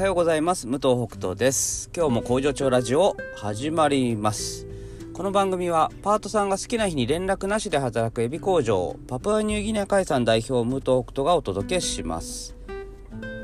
[0.00, 0.66] はようございます。
[0.66, 1.90] 武藤北斗です。
[1.94, 4.66] 今日も工場長ラジオ始まります。
[5.12, 12.56] この番組はパートさんが好きな日に連絡なしで働くエビ工場パプアニューギニア海産代表武藤北斗がお届けします。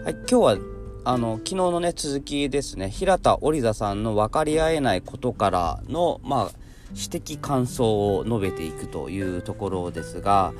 [0.03, 0.57] はい今日は
[1.05, 2.89] あの昨日のね続きですね。
[2.89, 6.59] 平田織座さんの分かり合えないことからのまあ
[6.91, 10.53] 指摘感想を述べていくというところですが、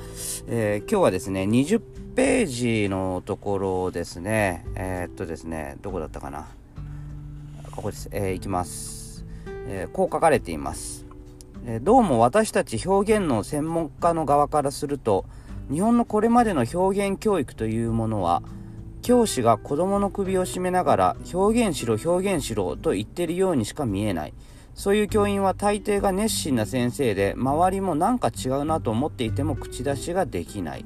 [0.47, 1.81] えー、今日はですね20
[2.15, 4.65] ページのところですね。
[4.75, 6.47] えー、っとですねどこだったかな。
[7.77, 9.23] ここです、えー、いきます、
[9.67, 11.05] えー、こう書かれています、
[11.67, 15.25] えどうも私たち表現の専門家の側からすると
[15.71, 18.41] 日本のこれまでの表現教育というものは
[19.03, 24.33] 教師が子供の首を絞めながら表現しろ表現しろと言ってるようにしか見えない。
[24.77, 30.85] そういう教員は大抵が熱心な先生で周りもなんか違うなと思っていても口出しができない。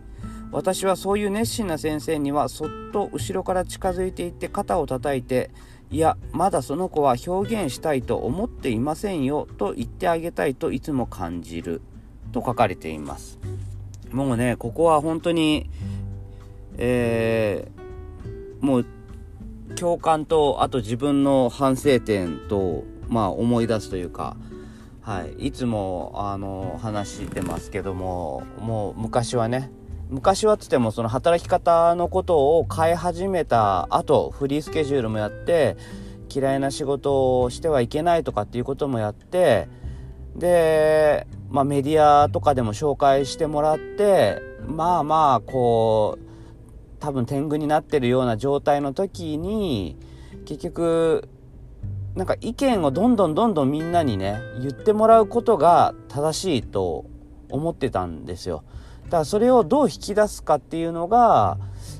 [0.51, 5.51] 私はそういう熱心な先生にはそっと後ろから近づいていって肩を叩いて
[5.89, 11.81] いやまだその子は表現したいと思っていませんよと言ってあげたいといつも感じる。
[12.31, 13.39] と書かれています。
[14.11, 15.69] もうねここは本当に
[16.77, 18.85] えー、もう
[19.75, 24.37] 共感とあと自分の反省点とまあ、思い出すというか、
[25.01, 29.69] はい、いつもあの話してますけどももう昔はね
[30.09, 35.75] 昔はつってもその働き方のことを変え始めた後フリースケジュールもやって
[36.33, 39.67] 嫌いな仕事をしてはいけないとかっていうこともやって
[40.35, 46.25] で、まあ、メディアとかでも紹介してもらってまあまあこう
[46.99, 49.97] 多分天狗になってるような状態の時に
[50.45, 51.27] 結局
[52.15, 57.05] なんか意見をどんどんどんどんみんなにね言ってもらうことが正しいと
[57.49, 58.63] 思ってたんですよ。
[59.05, 61.57] だからそれをどう引き出すかっていうのが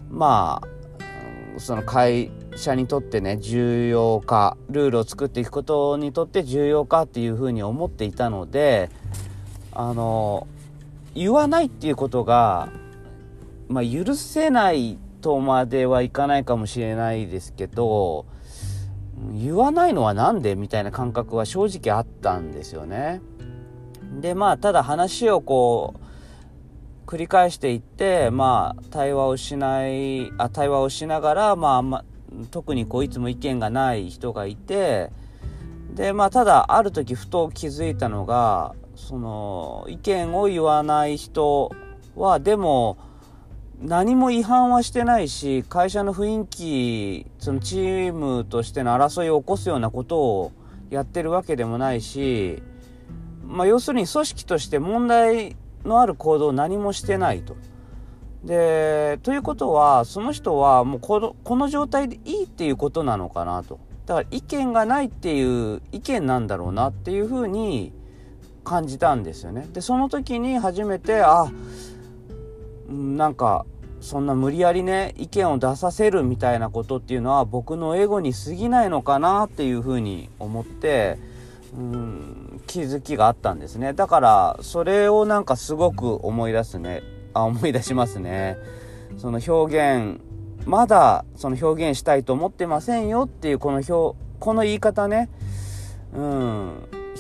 [0.09, 8.89] まあその会社にとってね重要かルールを作っていくことにとって重要かっていうふうに思っていたので
[9.72, 10.48] あの
[11.14, 12.70] 言わないっていうことが、
[13.67, 18.26] まあ、許せないとまではいかないかもしれないですけど
[19.33, 23.21] 言わないのは何でみたいな感覚は正直あったんですよね。
[24.20, 25.93] でまあただ話をこ
[27.05, 32.05] う繰り返していってまあ対話をしないあ対話をしながらまあ、ま
[32.49, 35.11] 特にこういつも意見がない人がいて
[35.93, 41.71] でまあただある時ふと気づいたのがその意見を言わない人
[42.15, 42.98] はでも
[43.81, 50.52] 何も違反はしてないし会社の雰囲気そのチームとしての争いを起こすようなことを
[50.92, 52.61] やってるわけでもないし、
[53.43, 57.55] まあ、要するに組織として問題のある行動を何もしてないと。
[58.43, 67.93] でということはその人はもうこのこの状態でいいっていうことなのかなとだから意見がないっていう意見なんだろうなっていうふうに
[68.63, 71.52] 感じたんですよねでその時に初めてあ
[72.92, 73.66] なんか
[74.00, 81.18] そんな無理やりね意見を出させるみたいなことっていうのは僕のエゴに過ぎないのかなっていうふうに思って
[81.74, 83.94] うん気づきがあったんですね。
[83.94, 87.02] だからそれをなんかすごく思い出すね。
[87.34, 88.58] あ思い出しますね。
[89.18, 90.20] その表現
[90.66, 95.30] まだその表現したいと思ってませんよっていうこの表この言い方ね。
[96.14, 96.72] うん。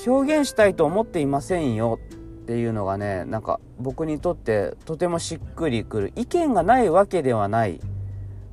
[0.05, 1.99] 表現したいと思っていませんよ。
[2.03, 2.17] っ
[2.51, 6.13] ていうのがねなんか僕にとってとてもしっくりくる。
[6.17, 7.79] 意見がないわけではない。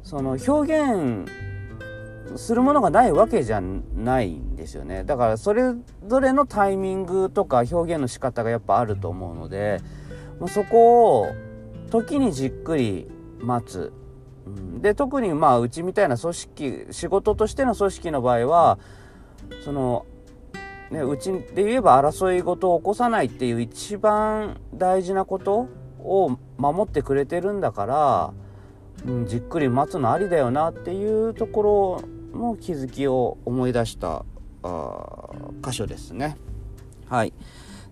[0.05, 1.29] その表現
[2.37, 5.03] するものがないわけじゃないんですよね。
[5.03, 5.75] だからそれ
[6.07, 9.81] ぞれのタイミングとか表現の仕方がやっぱあると思うので
[10.47, 11.35] そこを
[11.91, 13.11] 時にじっくり
[13.41, 13.93] 待つ。
[14.81, 18.79] で特にまあうちみたいな組織仕事としての組織の場合は
[19.65, 20.07] その
[20.91, 25.69] ね、うちで言えば争い事を起こさないっていう一番大事なこと
[26.01, 28.33] を守ってくれてるんだから、
[29.07, 32.01] うん、じっくり待つのありだよなっていうとこ
[32.33, 34.25] ろの気づきを思い出した
[34.63, 35.31] あ
[35.63, 36.37] 箇所ですね。
[37.09, 37.33] はい。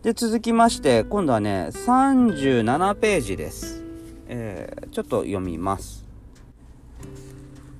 [0.02, 3.82] で、続きまして、今度はね、37ページです。
[4.28, 6.04] えー、ちょっと読みます。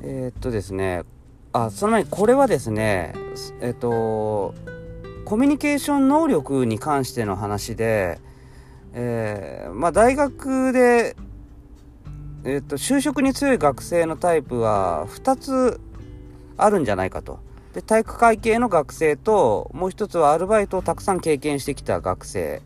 [0.03, 1.03] えー、っとですね、
[1.53, 3.15] あ、その前にこれはですね、
[3.61, 4.55] えっと、
[5.27, 8.19] コミュニケーション能力に関しての話で、
[8.95, 11.17] えー、まあ、大学で、
[12.45, 15.81] えーと、就職に強い学生のタイプは2つ
[16.57, 17.41] あるんじゃないかと。
[17.75, 22.63] で体育会系の学生ともう一つはアルバイトをたくさん経験してきた学生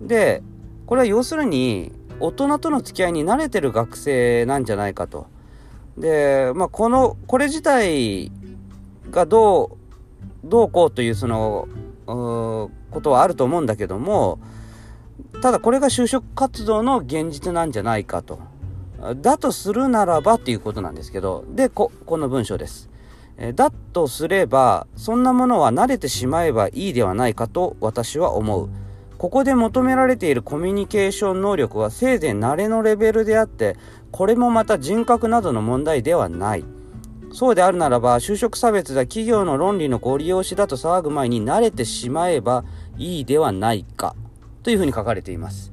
[0.00, 0.42] で
[0.86, 5.26] これは要するに大人との付き合いに慣れてる学生なんじゃないかと
[5.96, 8.30] で、まあ、この、これ自体
[9.10, 9.81] がどう、
[10.44, 11.68] どうこうというその、
[12.06, 12.70] こ
[13.02, 14.38] とはあると思うんだけども、
[15.40, 18.38] ただこれが就職活動の現実なんじゃないかと。
[19.20, 22.88] だとするならばっていうことなんですけど、で、こ、この文章です。
[23.38, 28.68] えだとすれば、そんなものは慣れてしまえばいいではないかと私は思う。
[29.18, 33.76] ここで求められているコミュニケーション能力はせいぜい慣れのレベルであって、
[34.10, 36.64] これもまた人格などの問題ではない。
[37.32, 42.64] そうであるならば、就職差別だ企業の論理のご利用しだと騒ぐ前に慣れてしまえば
[42.98, 44.14] いいではないか。
[44.62, 45.72] というふうに書かれています。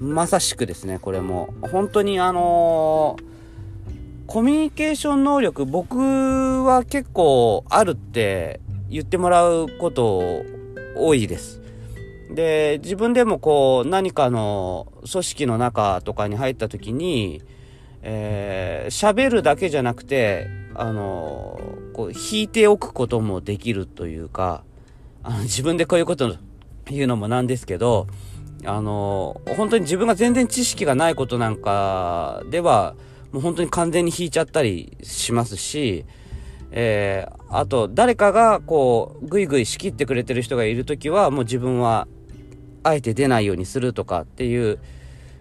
[0.00, 1.54] まさしくですね、これも。
[1.72, 3.22] 本当にあのー、
[4.26, 5.98] コミュニケーション能力、僕
[6.64, 8.60] は結構あるって
[8.90, 10.44] 言ってもらうこと
[10.94, 11.62] 多いです。
[12.30, 17.42] で、自分でもこう、何かの組織の中とかに入った時に、
[18.02, 20.46] えー、喋るだけじゃなくて、
[20.80, 21.58] あの、
[21.92, 24.62] こう、引いておくこともできるというか、
[25.24, 26.36] あの自分でこういうこと
[26.86, 28.06] 言うのもなんですけど、
[28.64, 32.94] あの、本当に自分が全然知識がないことなんかでは、
[33.32, 36.04] もう本当に完全に引いちゃったりしますし、
[36.70, 42.06] えー、あと、誰かがこう、ぐいぐい仕切ってくれてる人がいるときは、もう自分は、
[42.84, 44.78] あえて出ないようにするとかっていう、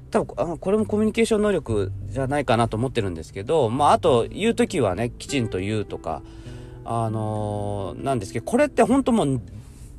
[0.09, 6.21] 多分あのこれもコミュニケーション能力じゃないかなと思ってるんですけど、まあ、あと、言うときはね、きちんと言うとか、
[6.85, 9.41] あのー、なんですけど、これって本当もう、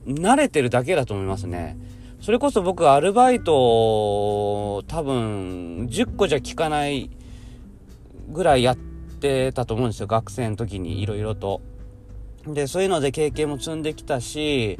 [0.06, 1.76] 慣れてるだけだと思いますね。
[2.20, 7.10] それこそ僕アルバイト多分10個じゃ効かない
[8.28, 11.60] ぐらいやってたと思うんですよ学生の時にいろいろと。
[12.44, 14.78] でそういうので経験も積んできたし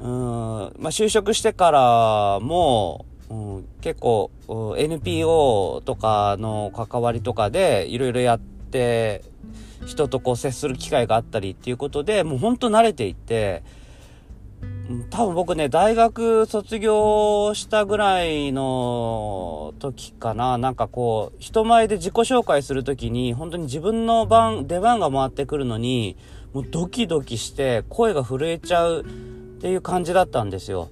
[0.00, 4.30] うん、まあ、就職してからも、うん、結構
[4.76, 9.22] NPO とかの関わりとかでいろいろやって
[9.86, 13.62] 人とこう接する機会があったりっていうことでもうほんと慣れていって
[15.10, 26.16] 多分僕ね、大学卒業したぐらいの時かな、なんかこう、人前で自己紹介するときに、本当に自分の番、出番が回ってくるのに、
[26.52, 29.04] もうドキドキして声が震えちゃうっ
[29.60, 30.90] ていう感じだったんですよ。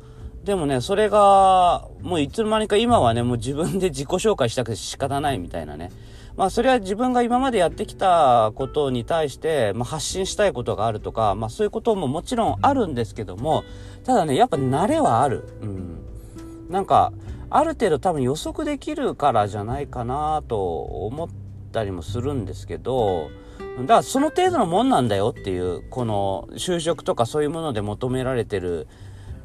[0.48, 5.90] でもね、それが、もういつの間にか今はね、もう自分で自己紹介したくて仕方ないみたいなね。
[6.38, 13.62] まあそれは自分が今までやってきたことに対して、まあ、発信したいことがあるとか、まあそういうことももちろんあるんですけども、
[14.04, 15.46] ただね、やっぱ慣れはある。
[15.60, 16.00] うん。
[16.70, 17.12] なんか、
[17.50, 21.28] ある程度多分予測できるからじゃないかなと思っ
[21.72, 23.28] たりもするんですけど、
[23.80, 28.88] だからその程度のもんなんだよっていう、この就職とかそういうもので求められてる、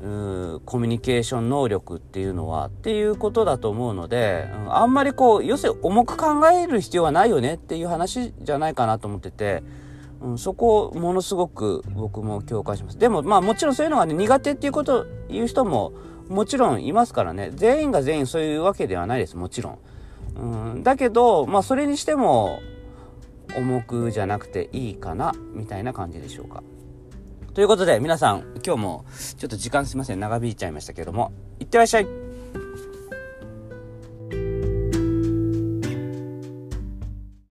[0.03, 9.63] うコミュニケーション能力っていうのはっていうことだと思うので、うん、あんまりこう要するに重く考える必要はないよねっていう話じゃないかなと思ってて、
[10.21, 12.99] うん、そこをものすごく僕も共感します。
[12.99, 15.93] でもまあもちろんそういうのがね苦手っていうこと言う人も
[16.27, 17.51] もちろんいますからね。
[17.53, 19.79] 全員が全員そういうわけではないですもちろん、
[20.35, 22.59] うん、だけどまあそれにしても
[23.55, 26.61] 重くじゃなくていいかなみたいな感じでしょうか。
[27.53, 29.05] ということで、皆さん、今日も
[29.37, 32.22] ちょっと時間すいません、長引いちゃいましたけども、いってらっしゃい。